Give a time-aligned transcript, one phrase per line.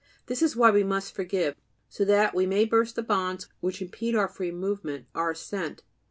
[0.25, 1.53] This is why we must forgive:
[1.99, 5.83] that so we may burst the bonds which impede our free movement, our ascent.